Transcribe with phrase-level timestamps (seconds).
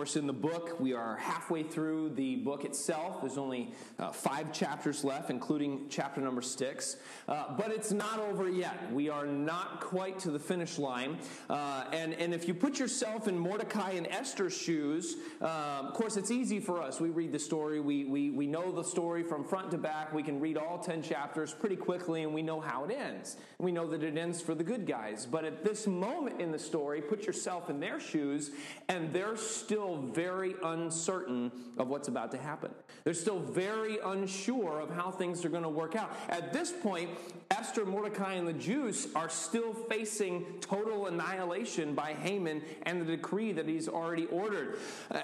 [0.00, 3.20] Course, in the book, we are halfway through the book itself.
[3.20, 6.96] There's only uh, five chapters left, including chapter number six.
[7.28, 8.90] Uh, but it's not over yet.
[8.94, 11.18] We are not quite to the finish line.
[11.50, 16.16] Uh, and, and if you put yourself in Mordecai and Esther's shoes, uh, of course,
[16.16, 16.98] it's easy for us.
[16.98, 20.14] We read the story, we, we, we know the story from front to back.
[20.14, 23.36] We can read all 10 chapters pretty quickly, and we know how it ends.
[23.58, 25.26] We know that it ends for the good guys.
[25.26, 28.50] But at this moment in the story, put yourself in their shoes,
[28.88, 32.70] and they're still very uncertain of what's about to happen.
[33.04, 36.14] They're still very unsure of how things are going to work out.
[36.28, 37.10] At this point,
[37.50, 43.52] Esther, Mordecai, and the Jews are still facing total annihilation by Haman and the decree
[43.52, 44.78] that he's already ordered.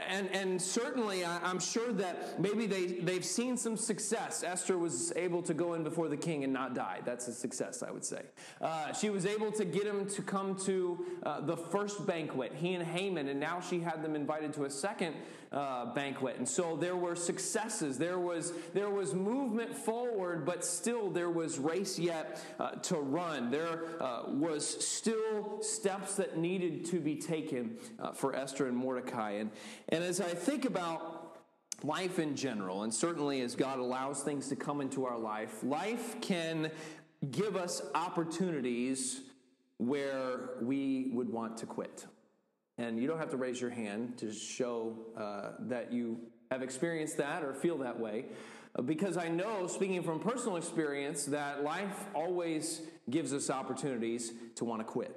[0.08, 4.42] And, and certainly, I'm sure that maybe they, they've seen some success.
[4.42, 7.01] Esther was able to go in before the king and not die.
[7.05, 8.23] That's a success, I would say.
[8.61, 12.75] Uh, she was able to get him to come to uh, the first banquet, he
[12.75, 15.15] and Haman, and now she had them invited to a second
[15.53, 16.37] uh, banquet.
[16.37, 17.99] And so there were successes.
[17.99, 23.51] There was, there was movement forward, but still there was race yet uh, to run.
[23.51, 29.33] There uh, was still steps that needed to be taken uh, for Esther and Mordecai.
[29.33, 29.51] And,
[29.89, 31.39] and as I think about
[31.83, 36.20] life in general, and certainly as God allows things to come into our life, life
[36.20, 36.70] can
[37.31, 39.20] give us opportunities
[39.79, 42.07] where we would want to quit.
[42.79, 46.19] And you don't have to raise your hand to show uh, that you
[46.51, 48.27] have experienced that or feel that way.
[48.77, 54.65] Uh, because I know, speaking from personal experience, that life always gives us opportunities to
[54.65, 55.17] want to quit.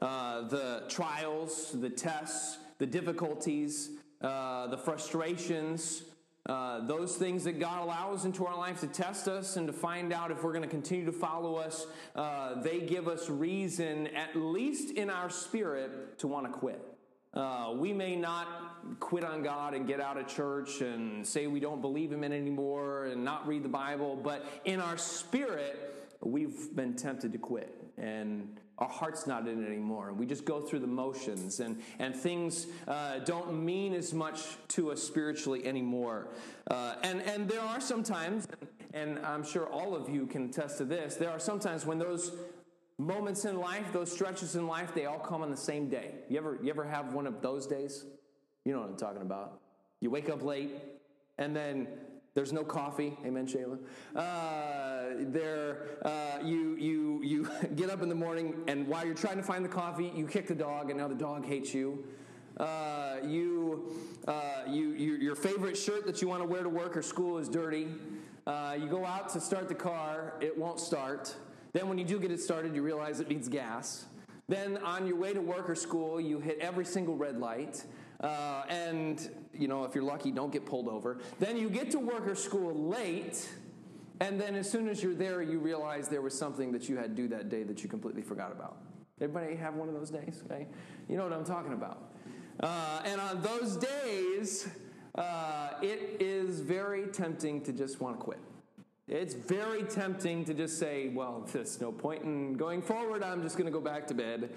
[0.00, 6.04] Uh, the trials, the tests, the difficulties, uh, the frustrations,
[6.46, 10.12] uh, those things that God allows into our life to test us and to find
[10.12, 11.86] out if we're going to continue to follow us,
[12.16, 16.80] uh, they give us reason, at least in our spirit, to want to quit.
[17.38, 18.48] Uh, we may not
[18.98, 23.06] quit on God and get out of church and say we don't believe Him anymore
[23.06, 27.72] and not read the Bible, but in our spirit, we've been tempted to quit.
[27.96, 30.08] And our heart's not in it anymore.
[30.08, 34.40] And We just go through the motions, and, and things uh, don't mean as much
[34.68, 36.26] to us spiritually anymore.
[36.68, 38.48] Uh, and, and there are some times,
[38.94, 42.32] and I'm sure all of you can attest to this, there are sometimes when those
[42.98, 46.14] moments in life, those stretches in life, they all come on the same day.
[46.28, 48.04] You ever, you ever have one of those days?
[48.64, 49.60] You know what I'm talking about.
[50.00, 50.72] You wake up late,
[51.38, 51.88] and then
[52.34, 53.16] there's no coffee.
[53.24, 53.78] Amen, Shayla.
[54.14, 59.36] Uh, there, uh, you you you get up in the morning, and while you're trying
[59.36, 62.04] to find the coffee, you kick the dog, and now the dog hates you.
[62.58, 63.92] Uh, you,
[64.26, 67.38] uh, you, you, your favorite shirt that you want to wear to work or school
[67.38, 67.86] is dirty.
[68.48, 71.36] Uh, you go out to start the car, it won't start.
[71.78, 74.06] Then, when you do get it started, you realize it needs gas.
[74.48, 77.84] Then, on your way to work or school, you hit every single red light.
[78.18, 81.20] Uh, and, you know, if you're lucky, don't get pulled over.
[81.38, 83.48] Then you get to work or school late.
[84.18, 87.14] And then, as soon as you're there, you realize there was something that you had
[87.14, 88.78] to do that day that you completely forgot about.
[89.20, 90.42] Everybody have one of those days?
[90.46, 90.66] Okay?
[91.08, 92.10] You know what I'm talking about.
[92.58, 94.68] Uh, and on those days,
[95.14, 98.40] uh, it is very tempting to just want to quit.
[99.08, 103.22] It's very tempting to just say, well, there's no point in going forward.
[103.22, 104.50] I'm just going to go back to bed.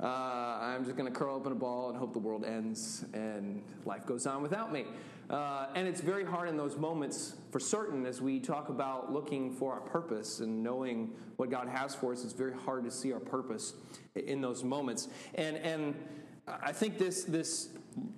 [0.00, 3.04] Uh, I'm just going to curl up in a ball and hope the world ends
[3.14, 4.84] and life goes on without me.
[5.28, 9.52] Uh, and it's very hard in those moments, for certain, as we talk about looking
[9.52, 12.22] for our purpose and knowing what God has for us.
[12.22, 13.74] It's very hard to see our purpose
[14.14, 15.08] in those moments.
[15.34, 15.96] And, and
[16.46, 17.70] I think this, this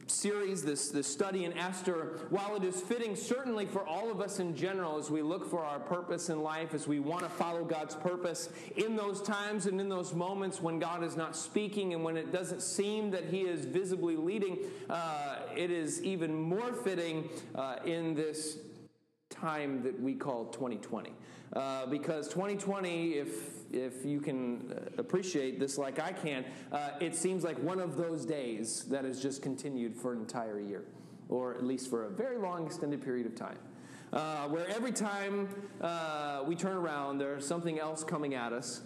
[0.07, 4.41] series, this, this study in Esther, while it is fitting certainly for all of us
[4.41, 7.65] in general as we look for our purpose in life, as we want to follow
[7.65, 12.03] God's purpose, in those times and in those moments when God is not speaking and
[12.03, 14.59] when it doesn't seem that He is visibly leading,
[14.91, 18.59] uh, it is even more fitting uh, in this
[19.31, 21.13] time that we call 2020.
[21.53, 27.15] Uh, because 2020, if, if you can uh, appreciate this like I can, uh, it
[27.15, 30.85] seems like one of those days that has just continued for an entire year,
[31.29, 33.59] or at least for a very long extended period of time.
[34.13, 35.49] Uh, where every time
[35.83, 38.81] uh, we turn around, there's something else coming at us.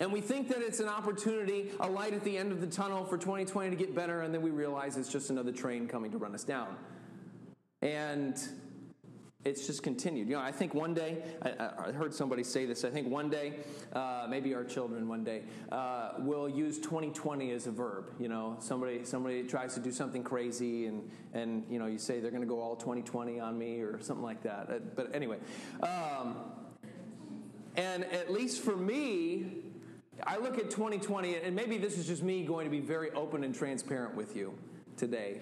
[0.00, 3.04] And we think that it's an opportunity, a light at the end of the tunnel
[3.04, 6.18] for 2020 to get better, and then we realize it's just another train coming to
[6.18, 6.76] run us down.
[7.82, 8.36] And
[9.44, 10.28] it's just continued.
[10.28, 13.28] You know, I think one day, I, I heard somebody say this, I think one
[13.28, 13.60] day,
[13.92, 18.12] uh, maybe our children one day, uh, will use 2020 as a verb.
[18.18, 22.20] You know, somebody, somebody tries to do something crazy and, and you know, you say
[22.20, 24.70] they're going to go all 2020 on me or something like that.
[24.70, 25.38] Uh, but anyway,
[25.82, 26.36] um,
[27.76, 29.64] and at least for me,
[30.22, 33.42] I look at 2020, and maybe this is just me going to be very open
[33.42, 34.56] and transparent with you.
[34.96, 35.40] today,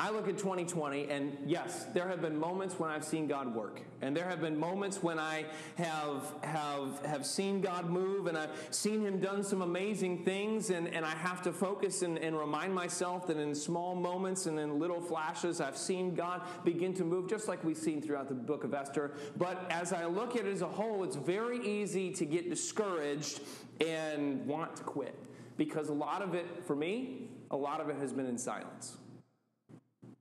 [0.00, 3.82] I look at 2020, and yes, there have been moments when I've seen God work,
[4.00, 8.52] and there have been moments when I have have have seen God move, and I've
[8.70, 12.72] seen Him done some amazing things, and, and I have to focus and, and remind
[12.72, 17.28] myself that in small moments and in little flashes, I've seen God begin to move,
[17.28, 19.14] just like we've seen throughout the book of Esther.
[19.36, 23.40] But as I look at it as a whole, it's very easy to get discouraged
[23.80, 25.16] and want to quit
[25.56, 28.96] because a lot of it, for me, a lot of it has been in silence.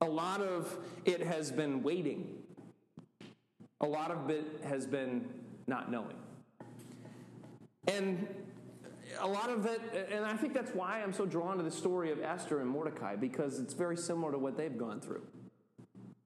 [0.01, 2.37] A lot of it has been waiting.
[3.81, 5.27] A lot of it has been
[5.67, 6.17] not knowing.
[7.87, 8.27] And
[9.19, 12.11] a lot of it, and I think that's why I'm so drawn to the story
[12.11, 15.23] of Esther and Mordecai, because it's very similar to what they've gone through.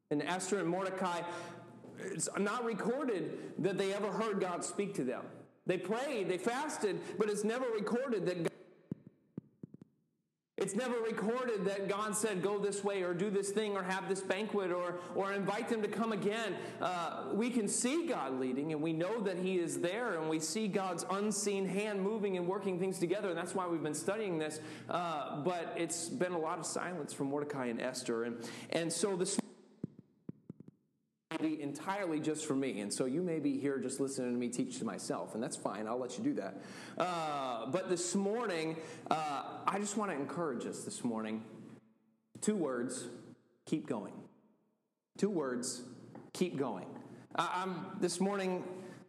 [0.09, 1.21] And Esther and Mordecai,
[1.99, 5.23] it's not recorded that they ever heard God speak to them.
[5.65, 8.51] They prayed, they fasted, but it's never recorded that God
[10.61, 14.07] it's never recorded that God said, go this way or do this thing or have
[14.07, 16.55] this banquet or, or invite them to come again.
[16.79, 20.39] Uh, we can see God leading and we know that He is there and we
[20.39, 23.29] see God's unseen hand moving and working things together.
[23.29, 24.59] And that's why we've been studying this.
[24.87, 28.25] Uh, but it's been a lot of silence from Mordecai and Esther.
[28.25, 28.37] And,
[28.69, 29.40] and so this
[31.41, 32.81] be entirely just for me.
[32.81, 35.57] And so you may be here just listening to me teach to myself, and that's
[35.57, 35.87] fine.
[35.87, 36.61] I'll let you do that.
[36.97, 38.77] Uh, but this morning,
[39.09, 41.43] uh, I just want to encourage us this morning.
[42.41, 43.07] Two words
[43.65, 44.13] keep going.
[45.17, 45.81] Two words
[46.33, 46.87] keep going.
[47.35, 48.63] I'm, this morning,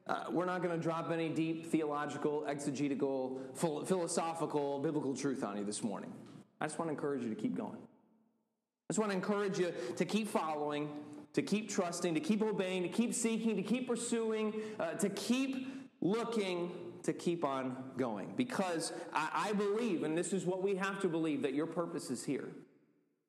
[0.06, 5.64] uh, we're not going to drop any deep theological, exegetical, philosophical, biblical truth on you
[5.64, 6.12] this morning.
[6.60, 7.78] I just want to encourage you to keep going.
[7.78, 10.90] I just want to encourage you to keep following
[11.34, 15.68] to keep trusting, to keep obeying, to keep seeking, to keep pursuing, uh, to keep
[16.00, 16.70] looking,
[17.02, 18.32] to keep on going.
[18.36, 22.10] Because I, I believe, and this is what we have to believe, that your purpose
[22.10, 22.48] is here.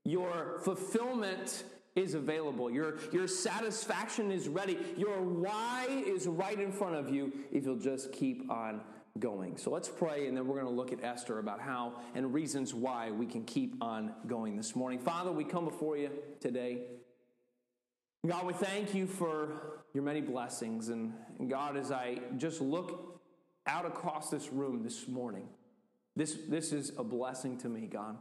[0.03, 1.63] Your fulfillment
[1.95, 2.69] is available.
[2.69, 4.77] Your, your satisfaction is ready.
[4.97, 8.81] Your why is right in front of you if you'll just keep on
[9.19, 9.57] going.
[9.57, 12.73] So let's pray, and then we're going to look at Esther about how and reasons
[12.73, 14.97] why we can keep on going this morning.
[14.97, 16.09] Father, we come before you
[16.39, 16.79] today.
[18.25, 20.87] God, we thank you for your many blessings.
[20.87, 21.13] And,
[21.49, 23.21] God, as I just look
[23.67, 25.49] out across this room this morning,
[26.15, 28.15] this, this is a blessing to me, God.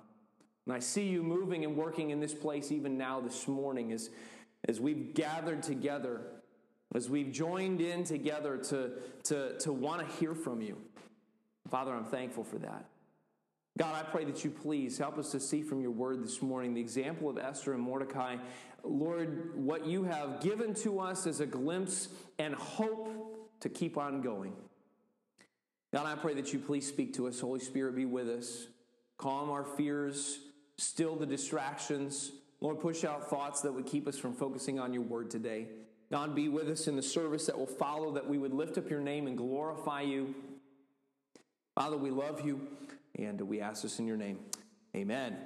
[0.66, 4.10] And I see you moving and working in this place even now this morning as,
[4.68, 6.22] as we've gathered together,
[6.96, 8.90] as we've joined in together to,
[9.24, 10.78] to, to want to hear from you.
[11.70, 12.86] Father, I'm thankful for that.
[13.78, 16.74] God, I pray that you please help us to see from your word this morning
[16.74, 18.36] the example of Esther and Mordecai
[18.84, 22.08] Lord, what you have given to us is a glimpse
[22.38, 24.54] and hope to keep on going.
[25.92, 27.38] God, I pray that you please speak to us.
[27.38, 28.66] Holy Spirit, be with us.
[29.18, 30.40] Calm our fears,
[30.78, 32.32] still the distractions.
[32.60, 35.68] Lord, push out thoughts that would keep us from focusing on your word today.
[36.10, 38.90] God, be with us in the service that will follow, that we would lift up
[38.90, 40.34] your name and glorify you.
[41.74, 42.60] Father, we love you,
[43.18, 44.38] and we ask this in your name.
[44.96, 45.36] Amen.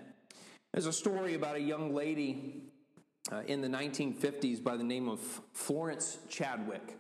[0.73, 2.63] There's a story about a young lady
[3.33, 5.21] uh, in the 1950s by the name of
[5.53, 6.97] Florence Chadwick.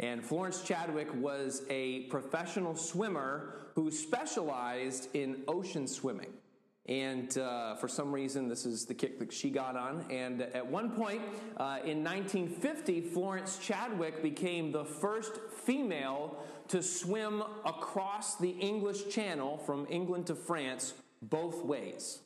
[0.00, 6.32] And Florence Chadwick was a professional swimmer who specialized in ocean swimming.
[6.88, 10.06] And uh, for some reason, this is the kick that she got on.
[10.10, 11.20] And at one point
[11.58, 15.32] uh, in 1950, Florence Chadwick became the first
[15.64, 22.20] female to swim across the English Channel from England to France both ways.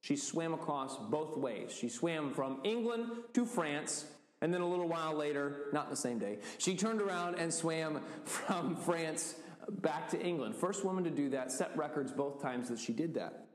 [0.00, 1.72] She swam across both ways.
[1.72, 4.06] She swam from England to France,
[4.40, 8.00] and then a little while later, not the same day, she turned around and swam
[8.24, 9.34] from France
[9.68, 10.54] back to England.
[10.54, 13.47] First woman to do that, set records both times that she did that.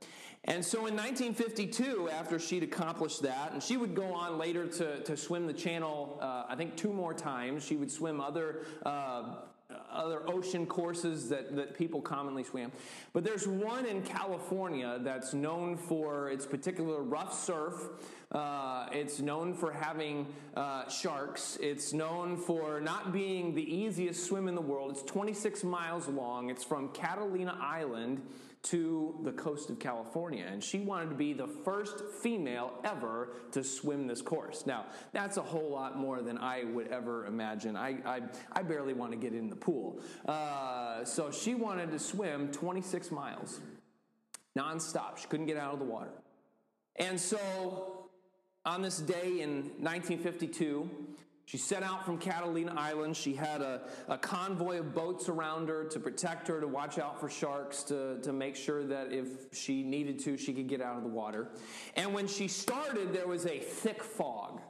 [0.45, 5.01] And so in 1952, after she'd accomplished that, and she would go on later to,
[5.03, 7.65] to swim the channel, uh, I think two more times.
[7.65, 9.35] She would swim other uh,
[9.91, 12.71] other ocean courses that, that people commonly swim.
[13.12, 17.73] But there's one in California that's known for its particular rough surf.
[18.31, 21.57] Uh, it's known for having uh, sharks.
[21.62, 24.91] It's known for not being the easiest swim in the world.
[24.91, 26.50] It's 26 miles long.
[26.50, 28.21] It's from Catalina Island
[28.63, 33.63] to the coast of California, and she wanted to be the first female ever to
[33.63, 34.65] swim this course.
[34.65, 37.75] Now, that's a whole lot more than I would ever imagine.
[37.75, 38.22] I, I,
[38.53, 40.00] I barely want to get in the pool.
[40.25, 43.60] Uh, so she wanted to swim 26 miles
[44.58, 45.17] nonstop.
[45.17, 46.12] She couldn't get out of the water.
[46.96, 48.08] And so
[48.65, 50.89] on this day in 1952,
[51.45, 53.17] She set out from Catalina Island.
[53.17, 57.19] She had a, a convoy of boats around her to protect her, to watch out
[57.19, 60.97] for sharks, to, to make sure that if she needed to, she could get out
[60.97, 61.50] of the water.
[61.95, 64.62] And when she started, there was a thick fog.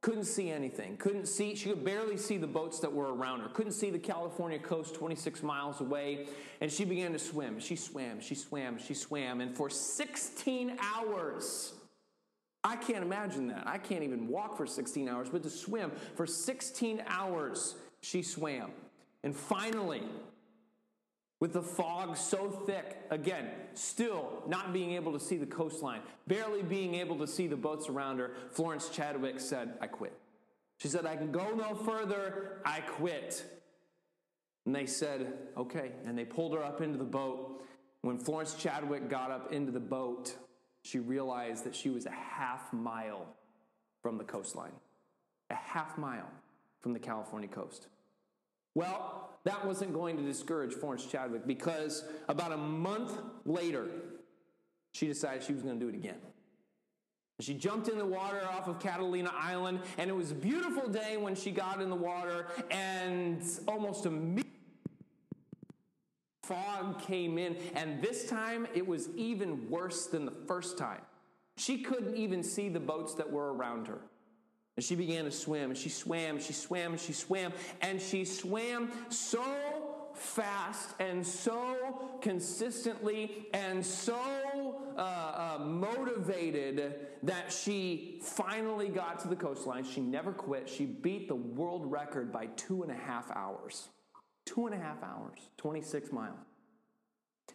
[0.00, 0.96] Couldn't see anything.
[0.96, 3.48] Couldn't see, she could barely see the boats that were around her.
[3.48, 6.26] Couldn't see the California coast 26 miles away.
[6.60, 7.58] And she began to swim.
[7.58, 9.40] She swam, she swam, she swam.
[9.40, 11.74] And for 16 hours,
[12.64, 13.66] I can't imagine that.
[13.66, 18.72] I can't even walk for 16 hours, but to swim for 16 hours, she swam.
[19.22, 20.02] And finally,
[21.40, 26.62] with the fog so thick, again, still not being able to see the coastline, barely
[26.62, 30.18] being able to see the boats around her, Florence Chadwick said, I quit.
[30.78, 33.44] She said, I can go no further, I quit.
[34.66, 35.92] And they said, okay.
[36.04, 37.64] And they pulled her up into the boat.
[38.02, 40.36] When Florence Chadwick got up into the boat,
[40.88, 43.26] she realized that she was a half mile
[44.00, 44.72] from the coastline,
[45.50, 46.30] a half mile
[46.80, 47.88] from the California coast.
[48.74, 53.86] Well, that wasn't going to discourage Florence Chadwick because about a month later,
[54.92, 56.18] she decided she was going to do it again.
[57.40, 61.16] She jumped in the water off of Catalina Island, and it was a beautiful day
[61.18, 64.57] when she got in the water, and almost immediately,
[66.48, 71.02] fog came in, and this time it was even worse than the first time.
[71.56, 74.00] She couldn't even see the boats that were around her.
[74.76, 78.00] And she began to swim, and she swam, and she swam, and she swam, and
[78.00, 79.42] she swam so
[80.14, 89.36] fast and so consistently and so uh, uh, motivated that she finally got to the
[89.36, 89.84] coastline.
[89.84, 90.68] She never quit.
[90.68, 93.88] She beat the world record by two and a half hours.
[94.48, 96.38] Two and a half hours, 26 miles.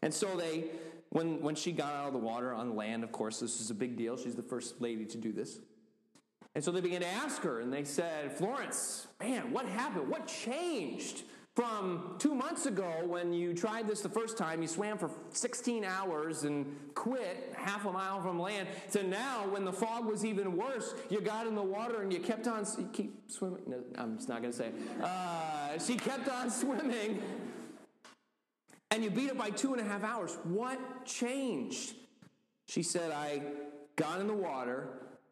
[0.04, 0.66] And so they,
[1.10, 3.74] when, when she got out of the water on land, of course, this is a
[3.74, 4.16] big deal.
[4.16, 5.58] She's the first lady to do this.
[6.54, 10.08] And so they began to ask her, and they said, Florence, man, what happened?
[10.08, 11.24] What changed
[11.56, 14.62] from two months ago when you tried this the first time?
[14.62, 19.66] You swam for 16 hours and quit half a mile from land, to now when
[19.66, 22.90] the fog was even worse, you got in the water and you kept on, you
[22.92, 23.62] keep swimming.
[23.68, 24.72] No, I'm just not going to say.
[25.02, 27.22] Uh, she kept on swimming,
[28.92, 30.38] and you beat it by two and a half hours.
[30.44, 31.96] What changed?
[32.68, 33.42] She said, I
[33.96, 34.88] got in the water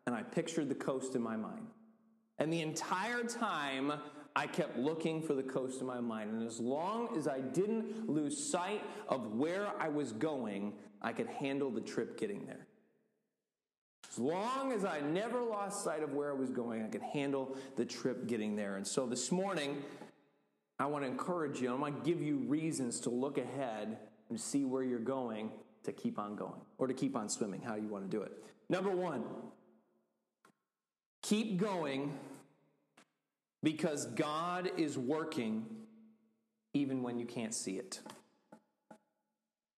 [0.06, 1.68] and I pictured the coast in my mind.
[2.40, 3.94] And the entire time,
[4.36, 6.32] I kept looking for the coast in my mind.
[6.32, 11.28] And as long as I didn't lose sight of where I was going, I could
[11.28, 12.68] handle the trip getting there.
[14.10, 17.56] As long as I never lost sight of where I was going, I could handle
[17.76, 18.76] the trip getting there.
[18.76, 19.84] And so this morning,
[20.80, 23.98] I want to encourage you, I want to give you reasons to look ahead
[24.30, 25.52] and see where you're going
[25.84, 28.32] to keep on going or to keep on swimming, how you want to do it.
[28.70, 29.24] Number one,
[31.22, 32.18] Keep going
[33.64, 35.66] because God is working
[36.74, 38.00] even when you can't see it.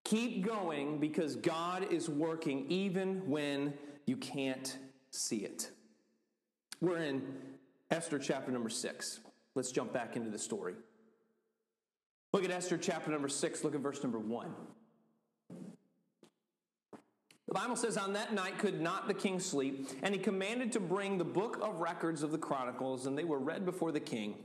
[0.06, 3.74] Keep going because God is working even when
[4.06, 4.78] you can't
[5.12, 5.72] see it.
[6.82, 7.24] We're in
[7.90, 9.22] Esther chapter number six.
[9.56, 10.75] Let's jump back into the story.
[12.34, 14.54] Look at Esther chapter number six, look at verse number one.
[17.48, 20.80] The Bible says, On that night could not the king sleep, and he commanded to
[20.80, 24.36] bring the book of records of the Chronicles, and they were read before the king.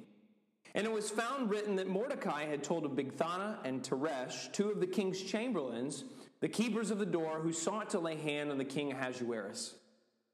[0.75, 4.81] And it was found written that Mordecai had told of Bigthana and Teresh, two of
[4.81, 6.05] the king's chamberlains,
[6.40, 9.75] the keepers of the door, who sought to lay hand on the king Ahasuerus.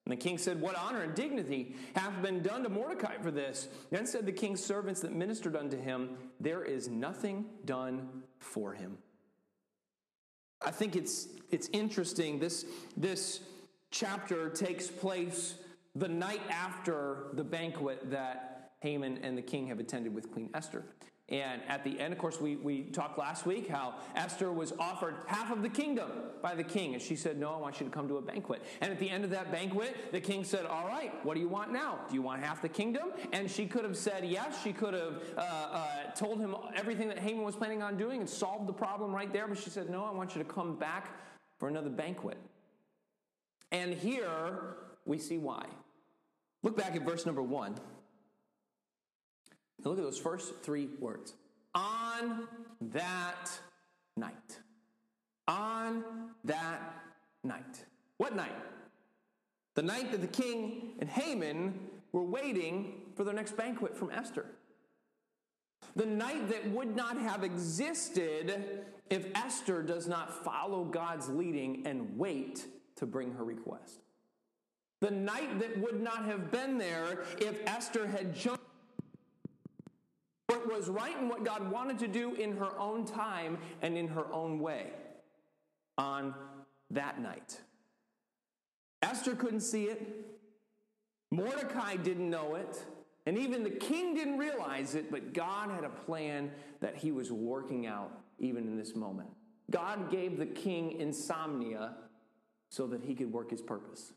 [0.07, 3.69] And the king said, What honor and dignity hath been done to Mordecai for this?
[3.91, 8.99] Then said the king's servants that ministered unto him, There is nothing done for him.
[10.65, 12.39] I think it's, it's interesting.
[12.39, 12.65] This,
[12.97, 13.41] this
[13.91, 15.57] chapter takes place
[15.95, 20.85] the night after the banquet that Haman and the king have attended with Queen Esther.
[21.31, 25.15] And at the end, of course, we, we talked last week how Esther was offered
[25.27, 26.11] half of the kingdom
[26.43, 26.93] by the king.
[26.93, 28.63] And she said, No, I want you to come to a banquet.
[28.83, 31.49] And at the end of that banquet, the king said, All right, what do you
[31.49, 32.01] want now?
[32.09, 33.11] Do you want half the kingdom?
[33.33, 34.63] And she could have said yes.
[34.63, 38.29] She could have uh, uh, told him everything that Haman was planning on doing and
[38.29, 39.49] solved the problem right there.
[39.49, 41.19] But she said, No, I want you to come back
[41.59, 42.37] for another banquet.
[43.73, 44.77] And here
[45.07, 45.65] we see why.
[46.63, 47.77] Look back at verse number one.
[49.83, 51.35] Now look at those first three words.
[51.75, 52.47] On
[52.81, 53.51] that
[54.17, 54.59] night.
[55.49, 56.05] On
[56.45, 56.81] that
[57.43, 57.85] night.
[58.17, 58.55] What night?
[59.75, 61.75] The night that the king and Haman
[62.13, 64.47] were waiting for their next banquet from Esther.
[65.97, 72.17] The night that would not have existed if Esther does not follow God's leading and
[72.17, 72.67] wait
[72.97, 74.01] to bring her request.
[75.01, 78.63] The night that would not have been there if Esther had jumped
[80.57, 84.09] what was right and what God wanted to do in her own time and in
[84.09, 84.91] her own way
[85.99, 86.35] on
[86.91, 87.61] that night.
[89.03, 90.27] Esther couldn't see it.
[91.31, 92.83] Mordecai didn't know it.
[93.27, 97.33] And even the king didn't realize it, but God had a plan that he was
[97.33, 99.31] working out even in this moment.
[99.71, 101.95] God gave the king insomnia
[102.69, 104.13] so that he could work his purpose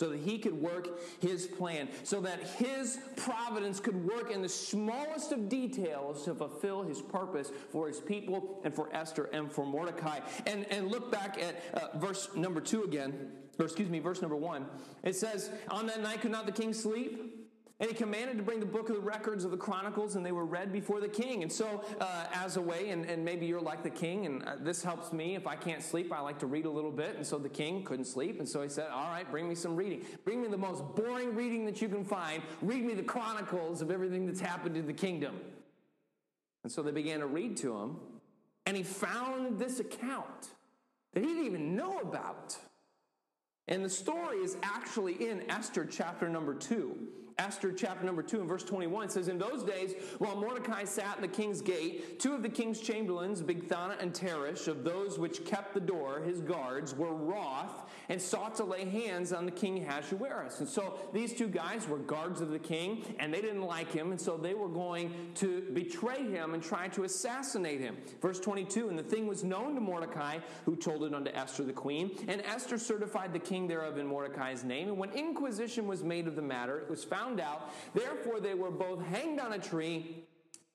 [0.00, 4.48] so that he could work his plan, so that his providence could work in the
[4.48, 9.66] smallest of details to fulfill his purpose for his people and for Esther and for
[9.66, 10.20] Mordecai.
[10.46, 14.36] And, and look back at uh, verse number two again, or excuse me, verse number
[14.36, 14.64] one.
[15.02, 17.39] It says, On that night could not the king sleep?
[17.80, 20.32] And he commanded to bring the book of the records of the Chronicles, and they
[20.32, 21.42] were read before the king.
[21.42, 24.56] And so, uh, as a way, and, and, maybe you're like the king, and uh,
[24.60, 25.34] this helps me.
[25.34, 27.16] If I can't sleep, I like to read a little bit.
[27.16, 28.38] And so the king couldn't sleep.
[28.38, 30.04] And so he said, All right, bring me some reading.
[30.26, 32.42] Bring me the most boring reading that you can find.
[32.60, 35.40] Read me the Chronicles of everything that's happened in the kingdom.
[36.64, 37.96] And so they began to read to him,
[38.66, 40.50] and he found this account
[41.14, 42.58] that he didn't even know about.
[43.68, 47.08] And the story is actually in Esther chapter number two.
[47.38, 51.22] Esther chapter number 2 and verse 21 says, In those days, while Mordecai sat in
[51.22, 55.74] the king's gate, two of the king's chamberlains, Bigthana and Teresh, of those which kept
[55.74, 60.60] the door, his guards, were wroth and sought to lay hands on the king Ahasuerus.
[60.60, 64.10] And so these two guys were guards of the king, and they didn't like him,
[64.10, 67.96] and so they were going to betray him and try to assassinate him.
[68.20, 71.72] Verse 22 And the thing was known to Mordecai, who told it unto Esther the
[71.72, 74.88] queen, and Esther certified the king thereof in Mordecai's name.
[74.88, 77.72] And when inquisition was made of the matter, it was found out.
[77.94, 80.24] Therefore, they were both hanged on a tree.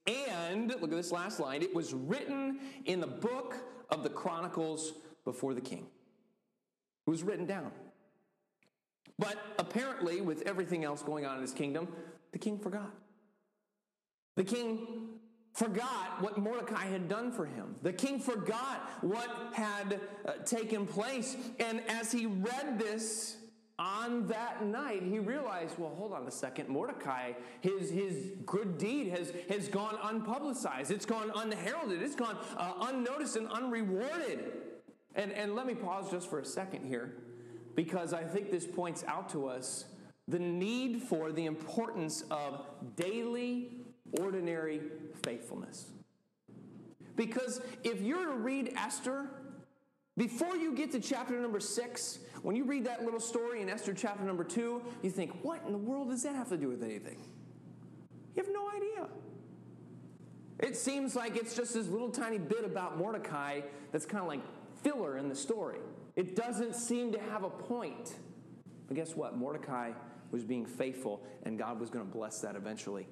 [0.08, 3.56] And, look at this last line, it was written in the book
[3.90, 5.88] of the Chronicles before the king.
[7.08, 7.72] It was written down.
[9.18, 11.88] But apparently, with everything else going on in his kingdom,
[12.32, 12.92] the king forgot.
[14.36, 15.20] The king
[15.54, 17.76] forgot what Mordecai had done for him.
[17.82, 21.38] The king forgot what had uh, taken place.
[21.60, 23.38] And as he read this
[23.78, 26.70] on that night, he realized, well, hold on a second.
[26.70, 30.92] Mordecai, his, his good deed has, has gone unpublicized.
[30.92, 32.02] It's gone unheralded.
[32.02, 34.54] It's gone uh, unnoticed and unrewarded.
[35.16, 37.16] And, and let me pause just for a second here,
[37.76, 39.86] because I think this points out to us
[40.28, 43.72] the need for the importance of daily,
[44.20, 44.82] ordinary
[45.24, 45.92] faithfulness.
[47.16, 49.28] Because if you're to read Esther,
[50.18, 53.94] before you get to chapter number six, when you read that little story in Esther
[53.94, 56.84] chapter number two, you think, what in the world does that have to do with
[56.84, 57.18] anything?
[58.36, 59.08] You have no idea.
[60.60, 64.42] It seems like it's just this little tiny bit about Mordecai that's kind of like
[64.82, 65.80] filler in the story.
[66.16, 68.16] It doesn't seem to have a point.
[68.88, 69.36] But guess what?
[69.38, 69.92] Mordecai
[70.36, 73.08] was being faithful, and God was going to bless that eventually.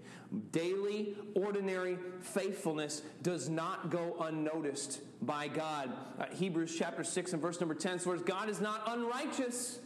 [0.51, 5.89] Daily, ordinary faithfulness does not go unnoticed by God.
[6.19, 9.79] Uh, Hebrews chapter 6 and verse number 10 says, God is not unrighteous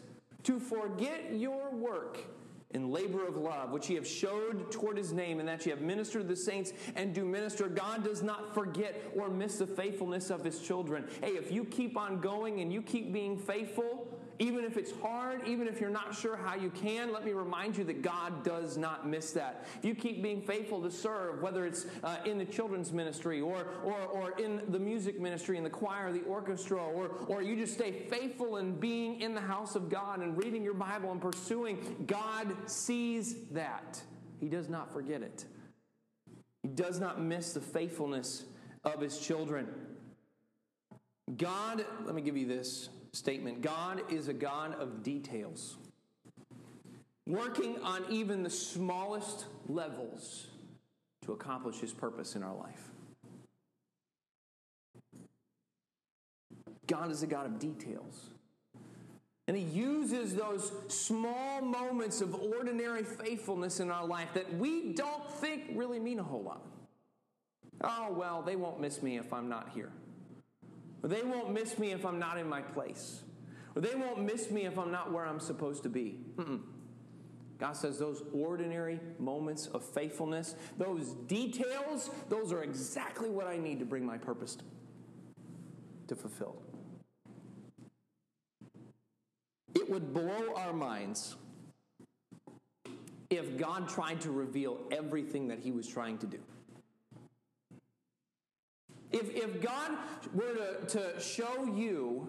[0.45, 2.17] to forget your work
[2.71, 5.82] in labor of love, which ye have showed toward his name, and that ye have
[5.82, 7.69] ministered to the saints and do minister.
[7.69, 11.08] God does not forget or miss the faithfulness of his children.
[11.21, 14.08] Hey, if you keep on going and you keep being faithful,
[14.39, 17.78] even if it's hard, even if you're not sure how you can, let me remind
[17.78, 19.65] you that God does not miss that.
[19.80, 23.65] If you keep being faithful to serve, whether it's uh, in the children's ministry or,
[23.84, 27.73] or, or in the music ministry, in the choir, the orchestra, or, or you just
[27.73, 32.06] stay faithful in being in the house of God and reading your Bible and pursuing,
[32.06, 34.02] God sees that.
[34.39, 35.45] He does not forget it.
[36.62, 38.45] He does not miss the faithfulness
[38.84, 39.67] of his children.
[41.36, 45.77] God, let me give you this statement God is a God of details,
[47.25, 50.47] working on even the smallest levels
[51.25, 52.91] to accomplish his purpose in our life.
[56.86, 58.30] God is a God of details.
[59.47, 65.30] And he uses those small moments of ordinary faithfulness in our life that we don't
[65.32, 66.65] think really mean a whole lot.
[67.82, 69.91] Oh, well, they won't miss me if I'm not here.
[71.03, 73.21] Or they won't miss me if I'm not in my place.
[73.75, 76.19] Or they won't miss me if I'm not where I'm supposed to be.
[76.36, 76.62] Mm-mm.
[77.60, 83.79] God says those ordinary moments of faithfulness, those details, those are exactly what I need
[83.79, 84.63] to bring my purpose to,
[86.07, 86.62] to fulfill.
[89.75, 91.36] It would blow our minds
[93.29, 96.39] if God tried to reveal everything that he was trying to do.
[99.11, 99.91] If, if God
[100.33, 102.27] were to, to show you,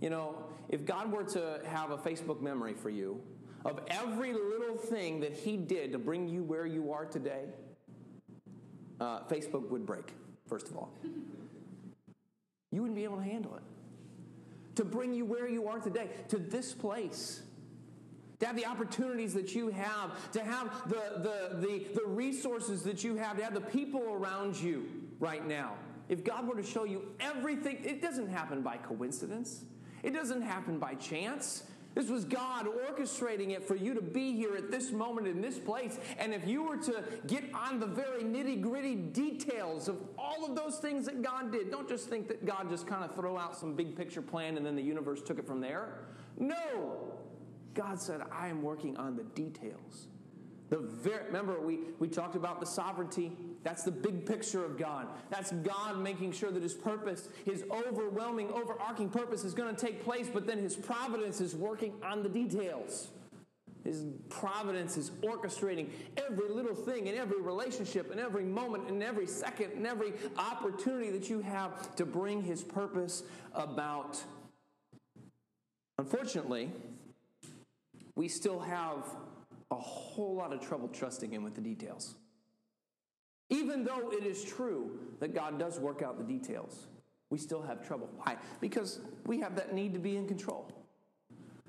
[0.00, 3.20] you know, if God were to have a Facebook memory for you
[3.64, 7.44] of every little thing that He did to bring you where you are today,
[9.00, 10.12] uh, Facebook would break,
[10.48, 10.90] first of all.
[12.72, 13.62] You wouldn't be able to handle it.
[14.74, 17.40] To bring you where you are today, to this place
[18.40, 23.02] to have the opportunities that you have, to have the, the, the, the resources that
[23.02, 25.74] you have, to have the people around you right now.
[26.08, 29.64] If God were to show you everything, it doesn't happen by coincidence.
[30.02, 31.64] It doesn't happen by chance.
[31.96, 35.58] This was God orchestrating it for you to be here at this moment in this
[35.58, 35.98] place.
[36.18, 40.54] And if you were to get on the very nitty gritty details of all of
[40.54, 43.56] those things that God did, don't just think that God just kind of throw out
[43.56, 46.00] some big picture plan and then the universe took it from there.
[46.38, 47.14] No,
[47.72, 50.08] God said, I am working on the details.
[50.68, 50.78] The
[51.26, 53.32] remember, we, we talked about the sovereignty.
[53.62, 55.06] That's the big picture of God.
[55.30, 60.02] That's God making sure that His purpose, His overwhelming, overarching purpose is going to take
[60.04, 63.08] place, but then His providence is working on the details.
[63.84, 69.28] His providence is orchestrating every little thing in every relationship, in every moment, in every
[69.28, 73.22] second, in every opportunity that you have to bring His purpose
[73.54, 74.20] about.
[75.98, 76.72] Unfortunately,
[78.16, 79.04] we still have
[79.70, 82.16] a whole lot of trouble trusting Him with the details.
[83.48, 86.86] Even though it is true that God does work out the details,
[87.30, 88.08] we still have trouble.
[88.16, 88.36] Why?
[88.60, 90.70] Because we have that need to be in control.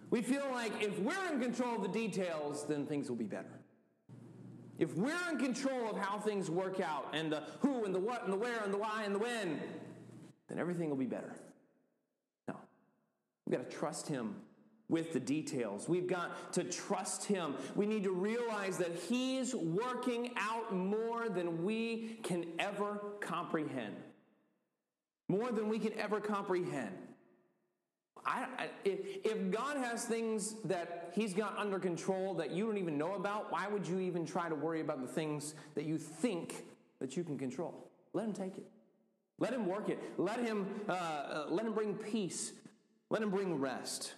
[0.10, 3.60] We feel like if we're in control of the details, then things will be better.
[4.80, 8.24] If we're in control of how things work out and the who and the what
[8.24, 9.60] and the where and the why and the when,
[10.48, 11.36] then everything will be better.
[12.48, 12.56] No.
[13.46, 14.36] We've got to trust Him
[14.90, 15.90] with the details.
[15.90, 17.56] We've got to trust Him.
[17.76, 23.96] We need to realize that He's working out more than we can ever comprehend.
[25.28, 26.96] More than we can ever comprehend.
[28.26, 32.98] I, if, if God has things that He's got under control that you don't even
[32.98, 36.66] know about, why would you even try to worry about the things that you think
[37.00, 37.90] that you can control?
[38.14, 38.66] Let Him take it.
[39.38, 40.00] Let Him work it.
[40.18, 42.54] Let Him, uh, uh, let him bring peace.
[43.10, 44.14] Let Him bring rest.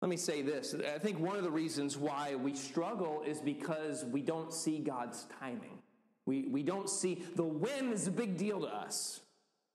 [0.00, 0.74] Let me say this.
[0.74, 5.26] I think one of the reasons why we struggle is because we don't see God's
[5.38, 5.78] timing.
[6.24, 9.20] We, we don't see the when is a big deal to us.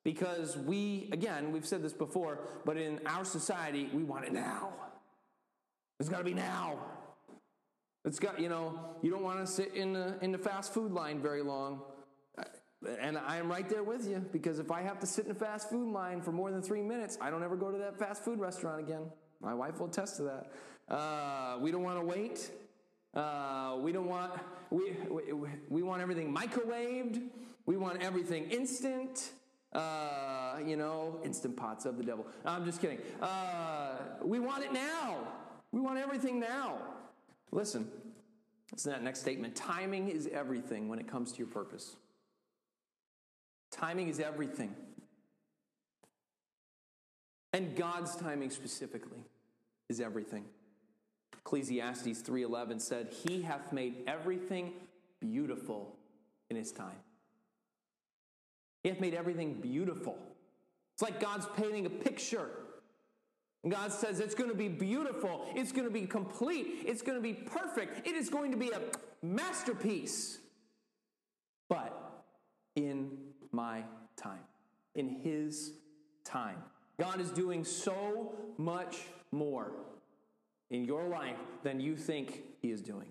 [0.03, 4.71] Because we, again, we've said this before, but in our society, we want it now.
[5.99, 6.77] It's got to be now.
[8.03, 10.91] It's got, you know, you don't want to sit in the, in the fast food
[10.91, 11.81] line very long.
[12.99, 15.35] And I am right there with you because if I have to sit in a
[15.35, 18.23] fast food line for more than three minutes, I don't ever go to that fast
[18.23, 19.09] food restaurant again.
[19.45, 20.51] My wife will attest to that.
[20.89, 22.49] Uh, we don't want to wait.
[23.13, 24.33] Uh, we don't want
[24.71, 25.21] we, we,
[25.69, 27.21] we want everything microwaved.
[27.67, 29.31] We want everything instant.
[29.71, 32.25] Uh, you know, instant pots of the devil.
[32.43, 32.97] I'm just kidding.
[33.21, 35.17] Uh, we want it now.
[35.71, 36.77] We want everything now.
[37.51, 37.87] Listen,
[38.77, 39.55] to that next statement.
[39.55, 41.97] Timing is everything when it comes to your purpose.
[43.69, 44.73] Timing is everything
[47.55, 49.19] and God's timing specifically
[49.89, 50.45] is everything.
[51.33, 54.73] Ecclesiastes 3:11 said, "He hath made everything
[55.19, 55.97] beautiful
[56.49, 57.03] in his time."
[58.83, 60.17] He hath made everything beautiful.
[60.93, 62.49] It's like God's painting a picture.
[63.63, 67.17] And God says it's going to be beautiful, it's going to be complete, it's going
[67.17, 68.79] to be perfect, it is going to be a
[69.23, 70.37] masterpiece.
[71.67, 72.23] But
[72.75, 73.17] in
[73.51, 73.83] my
[74.15, 74.43] time,
[74.93, 75.73] in his
[76.23, 76.61] time.
[76.99, 78.97] God is doing so much
[79.35, 79.71] more
[80.71, 83.07] in your life than you think He is doing.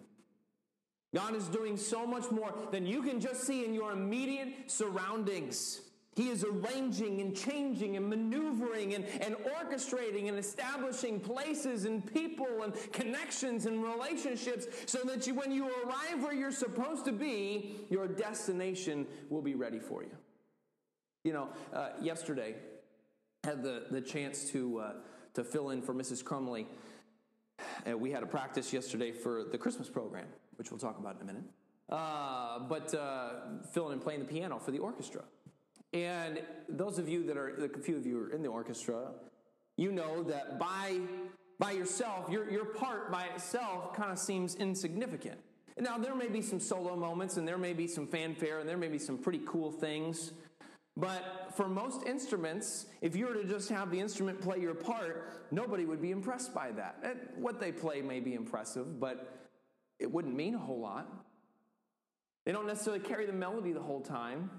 [1.15, 5.81] God is doing so much more than you can just see in your immediate surroundings.
[6.17, 12.63] He is arranging and changing and maneuvering and, and orchestrating and establishing places and people
[12.63, 17.77] and connections and relationships so that you, when you arrive where you're supposed to be,
[17.91, 20.17] your destination will be ready for you.
[21.25, 22.55] You know, uh, yesterday,
[23.43, 24.93] had the, the chance to, uh,
[25.35, 26.25] to fill in for Mrs.
[26.25, 26.66] Crumley.
[27.88, 31.23] Uh, we had a practice yesterday for the Christmas program, which we'll talk about in
[31.23, 31.44] a minute.
[31.90, 33.31] Uh, but uh,
[33.73, 35.23] filling and playing the piano for the orchestra.
[35.92, 39.12] And those of you that are, a few of you are in the orchestra,
[39.77, 40.99] you know that by,
[41.59, 45.38] by yourself, your, your part by itself kind of seems insignificant.
[45.79, 48.77] Now, there may be some solo moments, and there may be some fanfare, and there
[48.77, 50.33] may be some pretty cool things
[50.97, 55.49] but for most instruments, if you were to just have the instrument play your part,
[55.51, 57.33] nobody would be impressed by that.
[57.37, 59.49] What they play may be impressive, but
[59.99, 61.09] it wouldn't mean a whole lot.
[62.45, 64.51] They don't necessarily carry the melody the whole time.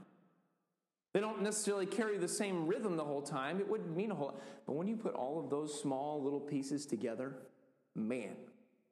[1.13, 3.61] They don't necessarily carry the same rhythm the whole time.
[3.61, 4.41] It wouldn't mean a whole lot.
[4.65, 7.37] But when you put all of those small little pieces together,
[7.95, 8.35] man,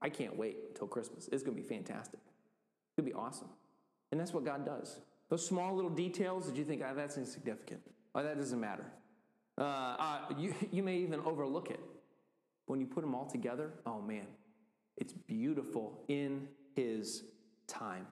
[0.01, 1.27] I can't wait until Christmas.
[1.31, 2.21] It's going to be fantastic.
[2.23, 3.49] It's going to be awesome.
[4.11, 5.01] And that's what God does.
[5.33, 7.81] Those small little details that you think, oh, that's insignificant.
[8.13, 8.85] Oh, that doesn't matter.
[9.57, 11.79] Uh, uh, you, you may even overlook it.
[12.67, 14.27] When you put them all together, oh man,
[14.95, 17.23] it's beautiful in His
[17.65, 18.05] time.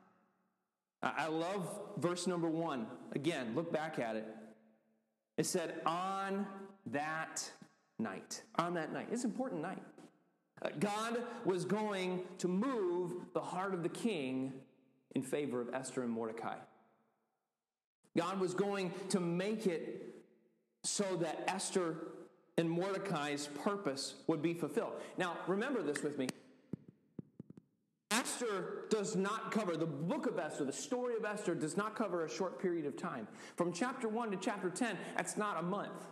[1.03, 2.87] I love verse number one.
[3.11, 4.25] Again, look back at it.
[5.37, 6.47] It said, on
[6.87, 7.47] that
[7.99, 8.41] night.
[8.55, 9.09] On that night.
[9.11, 9.83] It's an important night.
[10.63, 14.53] Uh, God was going to move the heart of the king
[15.13, 16.55] in favor of Esther and Mordecai.
[18.17, 20.15] God was going to make it
[20.83, 21.95] so that Esther
[22.57, 24.93] and Mordecai's purpose would be fulfilled.
[25.17, 26.27] Now, remember this with me.
[28.11, 32.25] Esther does not cover, the book of Esther, the story of Esther does not cover
[32.25, 33.27] a short period of time.
[33.55, 36.07] From chapter 1 to chapter 10, that's not a month.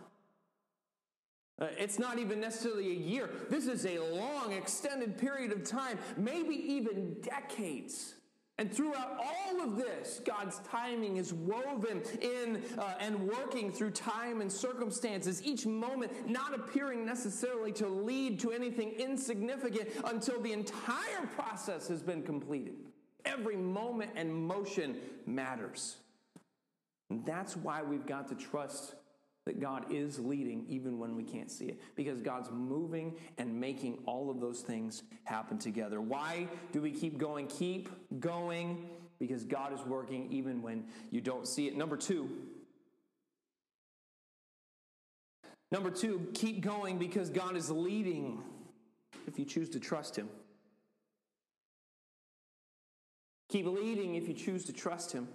[1.60, 3.28] Uh, it's not even necessarily a year.
[3.50, 8.14] This is a long, extended period of time, maybe even decades.
[8.60, 14.42] And throughout all of this, God's timing is woven in uh, and working through time
[14.42, 21.26] and circumstances, each moment not appearing necessarily to lead to anything insignificant until the entire
[21.34, 22.74] process has been completed.
[23.24, 25.96] Every moment and motion matters.
[27.08, 28.94] And that's why we've got to trust
[29.50, 33.98] that God is leading even when we can't see it because God's moving and making
[34.06, 36.00] all of those things happen together.
[36.00, 37.48] Why do we keep going?
[37.48, 41.76] Keep going because God is working even when you don't see it.
[41.76, 42.30] Number two,
[45.72, 48.44] number two, keep going because God is leading
[49.26, 50.28] if you choose to trust Him.
[53.48, 55.26] Keep leading if you choose to trust Him.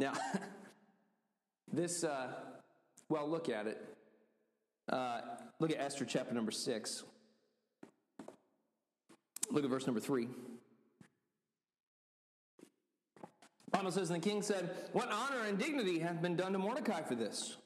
[0.00, 0.14] Now,
[1.72, 2.28] This, uh,
[3.08, 3.82] well, look at it.
[4.90, 5.20] Uh,
[5.58, 7.02] look at Esther chapter number six.
[9.50, 10.28] Look at verse number three.
[13.70, 17.02] Bible says, And the king said, What honor and dignity hath been done to Mordecai
[17.02, 17.56] for this?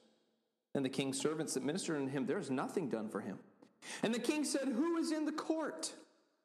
[0.74, 3.38] And the king's servants that ministered unto him, There is nothing done for him.
[4.02, 5.92] And the king said, Who is in the court?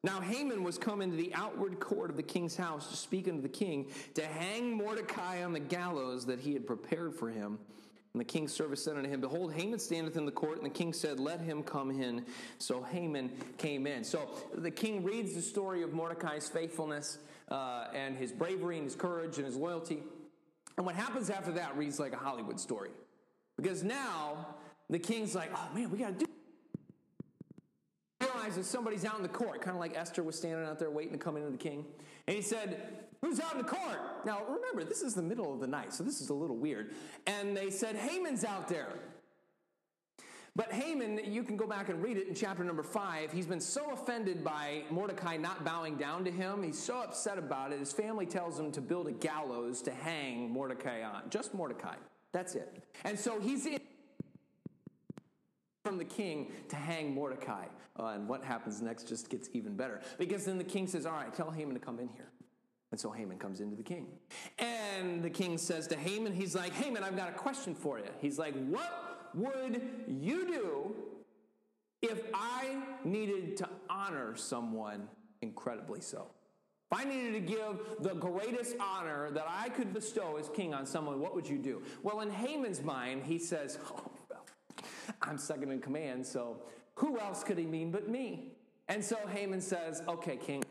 [0.04, 3.42] Now Haman was come into the outward court of the king's house to speak unto
[3.42, 7.60] the king to hang Mordecai on the gallows that he had prepared for him.
[8.14, 10.58] And the king's servant said unto him, Behold, Haman standeth in the court.
[10.58, 12.26] And the king said, Let him come in.
[12.58, 14.04] So Haman came in.
[14.04, 18.96] So the king reads the story of Mordecai's faithfulness uh, and his bravery and his
[18.96, 20.04] courage and his loyalty.
[20.78, 22.90] And what happens after that reads like a Hollywood story.
[23.56, 24.48] Because now
[24.90, 26.31] the king's like, Oh man, we got to do
[28.42, 31.14] realizes somebody's out in the court, kind of like Esther was standing out there waiting
[31.14, 31.86] to come into the king.
[32.28, 32.82] And he said,
[33.22, 34.00] Who's out in the court?
[34.26, 36.92] Now, remember, this is the middle of the night, so this is a little weird.
[37.28, 38.88] And they said, Haman's out there.
[40.56, 43.32] But Haman, you can go back and read it in chapter number five.
[43.32, 46.64] He's been so offended by Mordecai not bowing down to him.
[46.64, 47.80] He's so upset about it.
[47.80, 51.30] His family tells him to build a gallows to hang Mordecai on.
[51.30, 51.96] Just Mordecai.
[52.34, 52.84] That's it.
[53.06, 53.80] And so he's in
[55.84, 57.66] from the king to hang Mordecai.
[58.00, 60.02] Uh, and what happens next just gets even better.
[60.18, 62.30] Because then the king says, All right, tell Haman to come in here.
[62.92, 64.08] And so Haman comes into the king.
[64.60, 68.06] And the king says to Haman, He's like, Haman, I've got a question for you.
[68.20, 70.96] He's like, What would you do
[72.02, 75.08] if I needed to honor someone
[75.42, 76.28] incredibly so?
[76.92, 80.86] If I needed to give the greatest honor that I could bestow as king on
[80.86, 81.82] someone, what would you do?
[82.04, 84.11] Well, in Haman's mind, he says, Oh,
[85.22, 86.58] I'm second in command, so
[86.96, 88.54] who else could he mean but me?
[88.88, 90.64] And so Haman says, Okay, king.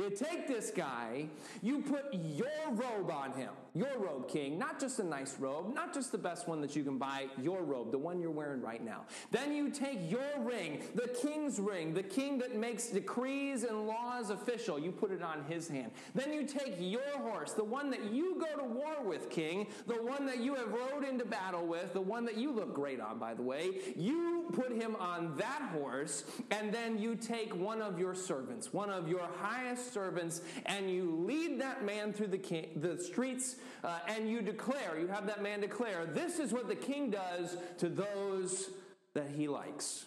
[0.00, 1.26] You take this guy,
[1.62, 5.92] you put your robe on him, your robe, king, not just a nice robe, not
[5.92, 8.82] just the best one that you can buy, your robe, the one you're wearing right
[8.82, 9.02] now.
[9.30, 14.30] Then you take your ring, the king's ring, the king that makes decrees and laws
[14.30, 15.90] official, you put it on his hand.
[16.14, 19.96] Then you take your horse, the one that you go to war with, king, the
[19.96, 23.18] one that you have rode into battle with, the one that you look great on,
[23.18, 23.72] by the way.
[23.96, 28.88] You put him on that horse, and then you take one of your servants, one
[28.88, 33.98] of your highest servants and you lead that man through the, king, the streets uh,
[34.08, 37.88] and you declare, you have that man declare, this is what the king does to
[37.88, 38.70] those
[39.14, 40.06] that he likes.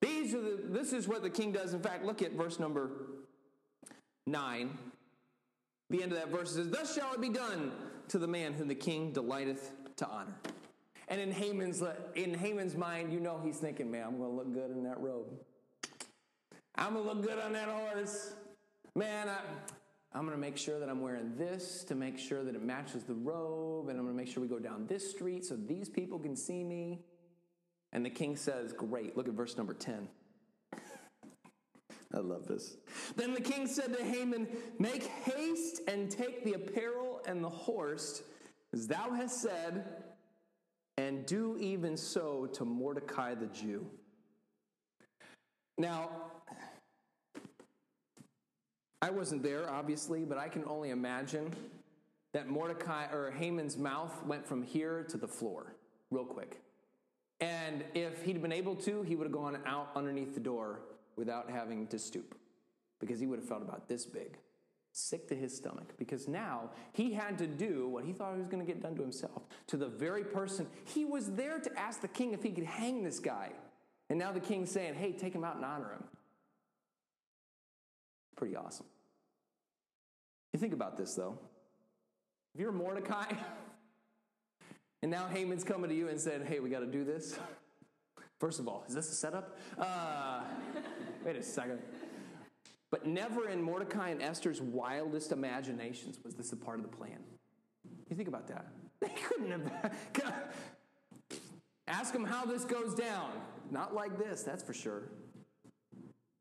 [0.00, 1.72] These are the, this is what the king does.
[1.72, 2.90] In fact, look at verse number
[4.26, 4.78] 9.
[5.90, 7.72] The end of that verse says, Thus shall it be done
[8.08, 10.34] to the man whom the king delighteth to honor.
[11.08, 11.82] And in Haman's,
[12.14, 14.98] in Haman's mind, you know he's thinking, man, I'm going to look good in that
[15.00, 15.26] robe.
[16.76, 18.34] I'm going to look good on that horse.
[18.96, 19.38] Man, I,
[20.12, 23.02] I'm going to make sure that I'm wearing this to make sure that it matches
[23.02, 25.88] the robe, and I'm going to make sure we go down this street so these
[25.88, 27.00] people can see me.
[27.92, 29.16] And the king says, Great.
[29.16, 30.08] Look at verse number 10.
[32.14, 32.76] I love this.
[33.16, 34.46] Then the king said to Haman,
[34.78, 38.22] Make haste and take the apparel and the horse,
[38.72, 39.84] as thou hast said,
[40.96, 43.84] and do even so to Mordecai the Jew.
[45.76, 46.10] Now,
[49.04, 51.52] I wasn't there, obviously, but I can only imagine
[52.32, 55.74] that Mordecai or Haman's mouth went from here to the floor
[56.10, 56.62] real quick.
[57.38, 60.80] And if he'd been able to, he would have gone out underneath the door
[61.16, 62.34] without having to stoop
[62.98, 64.38] because he would have felt about this big,
[64.92, 65.92] sick to his stomach.
[65.98, 68.96] Because now he had to do what he thought he was going to get done
[68.96, 72.52] to himself to the very person he was there to ask the king if he
[72.52, 73.50] could hang this guy.
[74.08, 76.04] And now the king's saying, hey, take him out and honor him.
[78.34, 78.86] Pretty awesome.
[80.54, 81.36] You think about this, though.
[82.54, 83.26] If you're Mordecai,
[85.02, 87.36] and now Haman's coming to you and saying, hey, we got to do this.
[88.38, 89.58] First of all, is this a setup?
[89.76, 90.42] Uh,
[91.24, 91.80] wait a second.
[92.92, 97.18] But never in Mordecai and Esther's wildest imaginations was this a part of the plan.
[98.08, 98.66] You think about that.
[99.00, 99.92] They couldn't have.
[101.88, 103.32] Ask them how this goes down.
[103.72, 105.02] Not like this, that's for sure.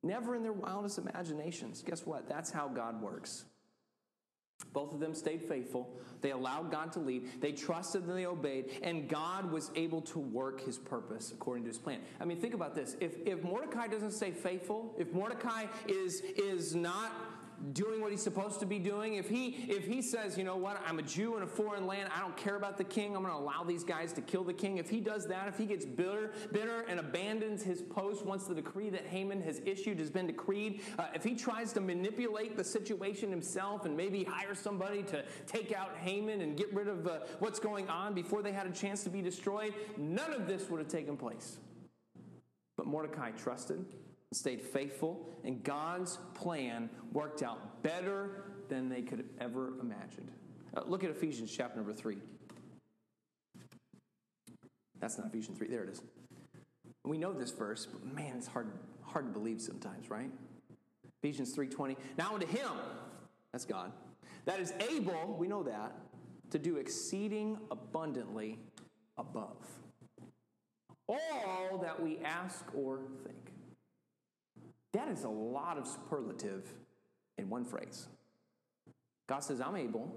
[0.03, 1.81] Never in their wildest imaginations.
[1.81, 2.29] Guess what?
[2.29, 3.45] That's how God works.
[4.73, 5.89] Both of them stayed faithful.
[6.21, 7.41] They allowed God to lead.
[7.41, 11.69] They trusted and they obeyed, and God was able to work his purpose according to
[11.69, 11.99] his plan.
[12.19, 12.95] I mean, think about this.
[12.99, 17.11] If, if Mordecai doesn't stay faithful, if Mordecai is, is not
[17.71, 20.81] doing what he's supposed to be doing, if he if he says, you know what,
[20.85, 23.33] I'm a Jew in a foreign land, I don't care about the king, I'm going
[23.33, 24.77] to allow these guys to kill the king.
[24.77, 28.55] If he does that, if he gets bitter, bitter and abandons his post once the
[28.55, 32.63] decree that Haman has issued has been decreed, uh, if he tries to manipulate the
[32.63, 37.19] situation himself and maybe hire somebody to take out Haman and get rid of uh,
[37.39, 40.79] what's going on before they had a chance to be destroyed, none of this would
[40.79, 41.59] have taken place.
[42.75, 43.85] But Mordecai trusted
[44.35, 50.31] stayed faithful, and God's plan worked out better than they could have ever imagined.
[50.75, 52.17] Uh, look at Ephesians chapter number 3.
[54.99, 55.67] That's not Ephesians 3.
[55.67, 56.01] There it is.
[57.05, 60.31] We know this verse, but man, it's hard, hard to believe sometimes, right?
[61.21, 61.97] Ephesians 3:20.
[62.17, 62.71] Now unto him,
[63.51, 63.91] that's God,
[64.45, 65.93] that is able, we know that,
[66.51, 68.59] to do exceeding abundantly
[69.17, 69.57] above
[71.07, 73.52] all that we ask or think.
[74.93, 76.71] That is a lot of superlative
[77.37, 78.07] in one phrase.
[79.27, 80.15] God says, I'm able,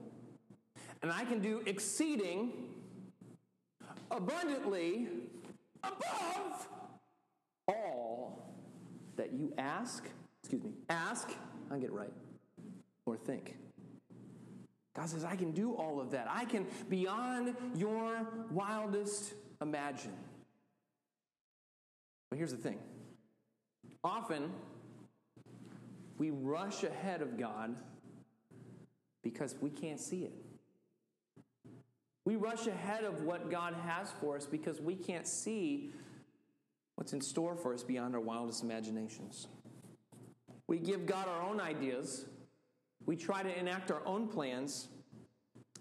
[1.03, 2.53] and I can do exceeding
[4.11, 5.09] abundantly
[5.83, 6.69] above
[7.69, 8.55] all
[9.17, 10.05] that you ask,
[10.43, 11.31] excuse me, ask,
[11.71, 12.13] I get it right,
[13.07, 13.57] or think.
[14.95, 16.27] God says, I can do all of that.
[16.31, 20.15] I can, beyond your wildest imagine.
[22.31, 22.79] But here's the thing
[24.05, 24.53] Often,
[26.19, 27.77] we rush ahead of God
[29.23, 30.33] because we can't see it.
[32.25, 35.93] We rush ahead of what God has for us because we can't see
[36.97, 39.47] what's in store for us beyond our wildest imaginations.
[40.67, 42.27] We give God our own ideas.
[43.05, 44.89] We try to enact our own plans.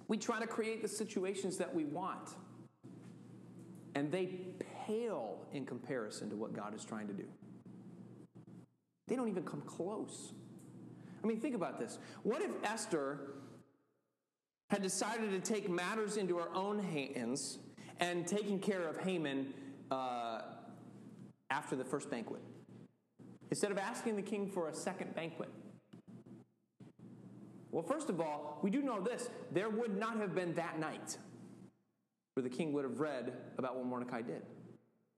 [0.08, 2.30] We try to create the situations that we want.
[3.96, 4.26] And they
[4.86, 7.26] pale in comparison to what God is trying to do.
[9.08, 10.34] They don't even come close.
[11.24, 12.00] I mean, think about this.
[12.24, 13.20] What if Esther
[14.70, 17.60] had decided to take matters into her own hands
[18.00, 19.54] and taking care of Haman
[19.92, 20.42] uh,
[21.50, 22.42] after the first banquet?
[23.52, 25.50] Instead of asking the king for a second banquet.
[27.72, 31.18] Well, first of all, we do know this there would not have been that night
[32.34, 34.42] where the king would have read about what Mordecai did.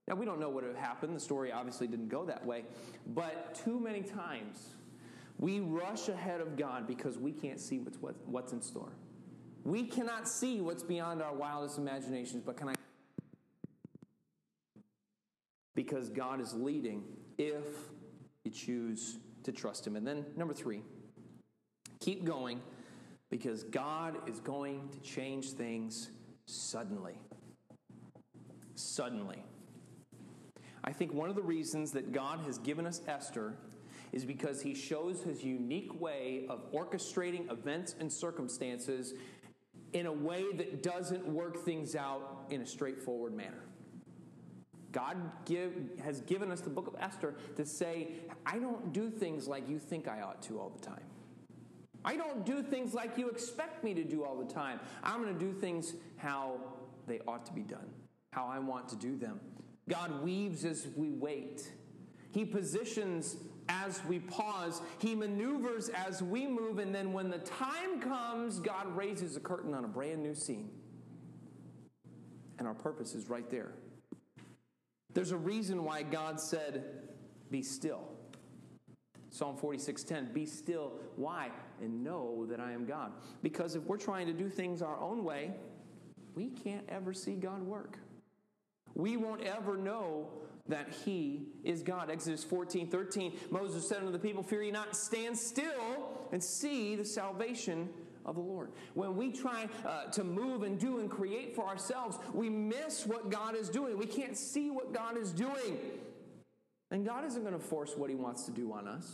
[0.08, 1.14] Now, we don't know what would have happened.
[1.14, 2.64] The story obviously didn't go that way.
[3.08, 4.70] But too many times,
[5.38, 8.92] we rush ahead of God because we can't see what's, what, what's in store.
[9.64, 12.74] We cannot see what's beyond our wildest imaginations, but can I?
[15.74, 17.04] Because God is leading
[17.36, 17.66] if
[18.44, 19.94] you choose to trust Him.
[19.94, 20.80] And then, number three,
[22.00, 22.62] keep going
[23.30, 26.08] because God is going to change things
[26.46, 27.18] suddenly.
[28.74, 29.42] Suddenly.
[30.88, 33.52] I think one of the reasons that God has given us Esther
[34.10, 39.12] is because he shows his unique way of orchestrating events and circumstances
[39.92, 43.64] in a way that doesn't work things out in a straightforward manner.
[44.90, 48.08] God give, has given us the book of Esther to say,
[48.46, 51.04] I don't do things like you think I ought to all the time.
[52.02, 54.80] I don't do things like you expect me to do all the time.
[55.04, 56.56] I'm going to do things how
[57.06, 57.90] they ought to be done,
[58.32, 59.38] how I want to do them.
[59.88, 61.72] God weaves as we wait.
[62.32, 63.36] He positions
[63.68, 64.80] as we pause.
[64.98, 66.78] He maneuvers as we move.
[66.78, 70.70] And then when the time comes, God raises a curtain on a brand new scene.
[72.58, 73.72] And our purpose is right there.
[75.14, 76.84] There's a reason why God said,
[77.50, 78.08] Be still.
[79.30, 80.92] Psalm 46:10, be still.
[81.16, 81.50] Why?
[81.80, 83.12] And know that I am God.
[83.42, 85.52] Because if we're trying to do things our own way,
[86.34, 87.98] we can't ever see God work.
[88.98, 90.28] We won't ever know
[90.68, 92.10] that he is God.
[92.10, 96.96] Exodus 14, 13, Moses said unto the people, Fear ye not, stand still and see
[96.96, 97.88] the salvation
[98.26, 98.72] of the Lord.
[98.94, 103.30] When we try uh, to move and do and create for ourselves, we miss what
[103.30, 103.96] God is doing.
[103.96, 105.78] We can't see what God is doing.
[106.90, 109.12] And God isn't going to force what He wants to do on us.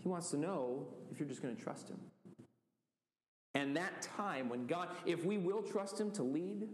[0.00, 2.00] He wants to know if you're just going to trust Him.
[3.54, 6.68] And that time when God, if we will trust Him to lead,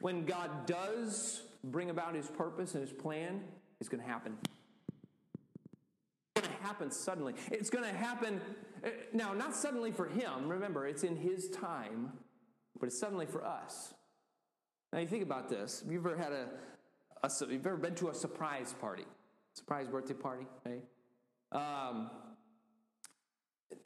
[0.00, 3.42] when God does bring about His purpose and His plan,
[3.80, 4.36] it's going to happen.
[6.36, 7.34] It's going to happen suddenly.
[7.50, 8.40] It's going to happen,
[8.84, 10.48] uh, now, not suddenly for Him.
[10.48, 12.12] Remember, it's in His time,
[12.78, 13.94] but it's suddenly for us.
[14.92, 15.80] Now, you think about this.
[15.80, 16.48] Have you ever had a,
[17.22, 19.04] a you've ever been to a surprise party?
[19.52, 20.82] Surprise birthday party, right?
[21.52, 22.10] Um,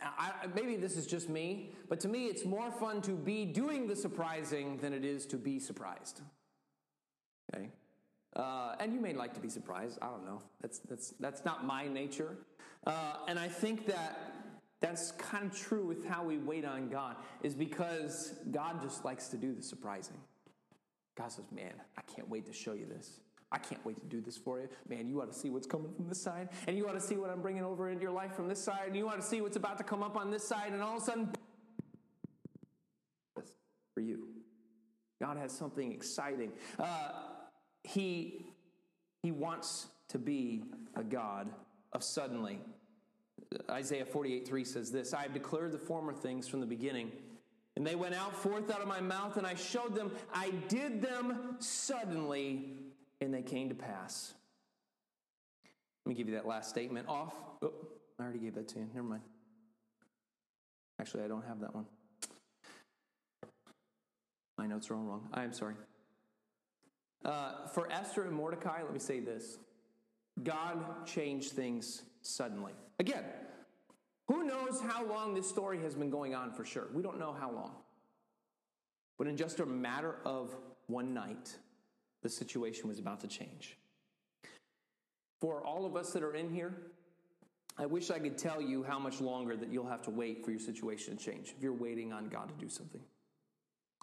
[0.01, 3.87] I, maybe this is just me, but to me, it's more fun to be doing
[3.87, 6.21] the surprising than it is to be surprised.
[7.55, 7.69] Okay?
[8.35, 9.99] Uh, and you may like to be surprised.
[10.01, 10.43] I don't know.
[10.61, 12.37] That's, that's, that's not my nature.
[12.87, 14.33] Uh, and I think that
[14.81, 19.29] that's kind of true with how we wait on God, is because God just likes
[19.29, 20.17] to do the surprising.
[21.17, 23.21] God says, Man, I can't wait to show you this.
[23.53, 24.69] I can't wait to do this for you.
[24.89, 27.17] Man, you ought to see what's coming from this side, and you ought to see
[27.17, 29.43] what I'm bringing over into your life from this side, and you ought to see
[29.43, 31.29] what's about to come up on this side, and all of a sudden,
[33.95, 34.29] for you.
[35.21, 36.51] God has something exciting.
[36.79, 37.13] Uh,
[37.85, 38.47] he,
[39.23, 40.65] he wants to be
[40.95, 41.49] a God
[41.93, 42.61] of suddenly.
[43.71, 47.13] Isaiah 48 3 says this I have declared the former things from the beginning.
[47.75, 51.01] And they went out forth out of my mouth, and I showed them, I did
[51.01, 52.75] them suddenly
[53.23, 54.35] and they came to pass.
[56.05, 57.35] Let me give you that last statement off.
[57.63, 57.73] Oh,
[58.19, 58.89] I already gave that to you.
[58.93, 59.23] Never mind.
[61.01, 61.87] Actually, I don't have that one.
[64.59, 65.29] My notes are all wrong.
[65.33, 65.75] I am sorry.
[67.25, 69.59] Uh, for Esther and Mordecai, let me say this
[70.43, 72.73] God changed things suddenly.
[72.99, 73.25] Again,
[74.29, 76.89] who knows how long this story has been going on for sure?
[76.93, 77.73] We don't know how long.
[79.19, 80.57] But in just a matter of
[80.87, 81.57] one night,
[82.23, 83.77] the situation was about to change.
[85.41, 86.75] For all of us that are in here,
[87.79, 90.51] I wish I could tell you how much longer that you'll have to wait for
[90.51, 93.01] your situation to change if you're waiting on God to do something.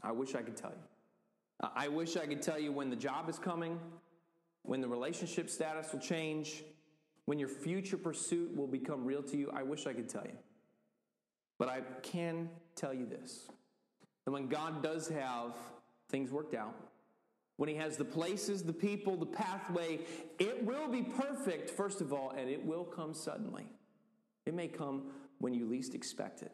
[0.03, 0.98] I wish I could tell you.
[1.61, 3.79] I wish I could tell you when the job is coming,
[4.63, 6.63] when the relationship status will change,
[7.25, 9.51] when your future pursuit will become real to you.
[9.53, 10.37] I wish I could tell you.
[11.57, 13.47] But I can tell you this
[14.25, 15.53] that when God does have
[16.09, 16.75] things worked out,
[17.57, 19.99] when He has the places, the people, the pathway,
[20.39, 23.65] it will be perfect, first of all, and it will come suddenly.
[24.45, 26.53] It may come when you least expect it.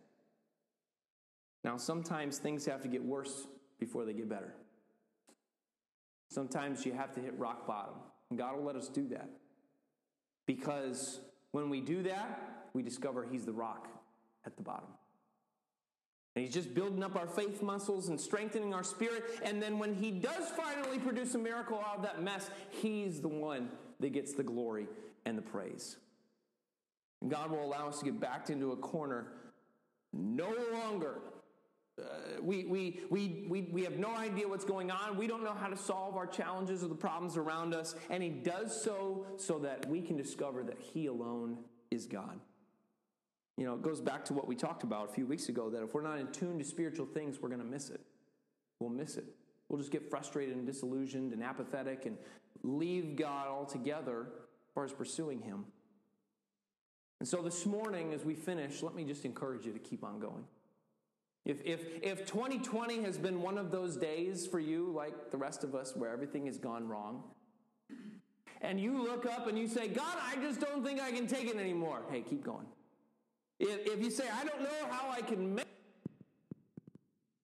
[1.63, 3.47] Now, sometimes things have to get worse
[3.79, 4.55] before they get better.
[6.35, 7.93] Sometimes you have to hit rock bottom,
[8.29, 9.29] and God will let us do that.
[10.45, 11.21] Because
[11.51, 13.87] when we do that, we discover He's the rock
[14.45, 14.89] at the bottom.
[16.35, 19.23] And he's just building up our faith muscles and strengthening our spirit.
[19.43, 23.29] And then when he does finally produce a miracle out of that mess, he's the
[23.29, 23.69] one
[24.01, 24.87] that gets the glory
[25.25, 25.95] and the praise.
[27.21, 29.27] And God will allow us to get backed into a corner
[30.11, 31.19] no longer.
[31.97, 35.17] Uh, we, we, we, we, we have no idea what's going on.
[35.17, 37.95] We don't know how to solve our challenges or the problems around us.
[38.09, 41.57] And He does so so that we can discover that He alone
[41.91, 42.39] is God.
[43.57, 45.81] You know, it goes back to what we talked about a few weeks ago that
[45.81, 48.01] if we're not in tune to spiritual things, we're going to miss it.
[48.79, 49.25] We'll miss it.
[49.69, 52.17] We'll just get frustrated and disillusioned and apathetic and
[52.63, 54.27] leave God altogether
[54.67, 55.65] as far as pursuing Him.
[57.21, 60.19] And so this morning, as we finish, let me just encourage you to keep on
[60.19, 60.43] going.
[61.45, 65.63] If, if, if 2020 has been one of those days for you, like the rest
[65.63, 67.23] of us, where everything has gone wrong,
[68.61, 71.47] and you look up and you say, God, I just don't think I can take
[71.47, 72.65] it anymore, hey, keep going.
[73.59, 75.67] If, if you say, I don't know how I can make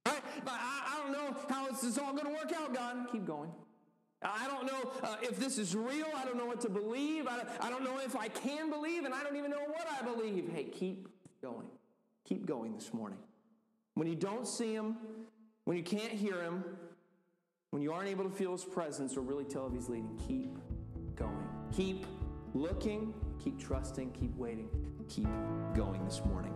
[0.07, 0.21] right?
[0.47, 3.07] I, I don't know how this is all going to work out, God.
[3.11, 3.51] Keep going.
[4.23, 6.05] I don't know uh, if this is real.
[6.15, 7.27] I don't know what to believe.
[7.27, 10.03] I I don't know if I can believe, and I don't even know what I
[10.03, 10.49] believe.
[10.53, 11.07] Hey, keep
[11.41, 11.67] going.
[12.23, 13.17] keep going this morning.
[13.95, 14.97] When you don't see him,
[15.65, 16.63] when you can't hear him,
[17.71, 20.57] when you aren't able to feel his presence or really tell if he's leading, keep
[21.15, 21.47] going.
[21.73, 22.05] Keep
[22.53, 23.13] looking,
[23.43, 24.69] keep trusting, keep waiting,
[25.07, 25.29] keep
[25.73, 26.53] going this morning.